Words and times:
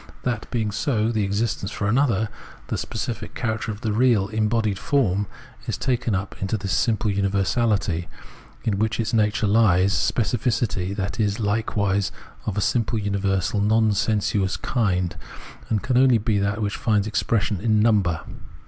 That 0.23 0.49
being 0.49 0.71
so, 0.71 1.11
the 1.11 1.23
exist 1.23 1.61
ence 1.61 1.71
for 1.71 1.87
another, 1.87 2.29
the 2.69 2.77
specific 2.79 3.35
character 3.35 3.71
of 3.71 3.81
the 3.81 3.93
real 3.93 4.29
embodied 4.29 4.79
form, 4.79 5.27
is 5.67 5.77
taken 5.77 6.15
up 6.15 6.41
into 6.41 6.57
this 6.57 6.71
simple 6.73 7.11
univer 7.11 7.45
sahty, 7.45 8.07
in 8.63 8.79
which 8.79 8.99
its 8.99 9.13
nature 9.13 9.45
lies, 9.45 9.93
a 9.93 10.13
specificity 10.13 10.95
that 10.95 11.19
is 11.19 11.39
likewise 11.39 12.11
of 12.47 12.57
a 12.57 12.61
simple 12.61 12.97
universal 12.97 13.61
non 13.61 13.91
sensuous 13.93 14.57
kind, 14.57 15.17
and 15.69 15.83
can 15.83 15.97
only 15.99 16.17
be 16.17 16.39
that 16.39 16.63
which 16.63 16.77
finds 16.77 17.05
expression 17.05 17.61
in 17.61 17.79
number. 17.79 18.21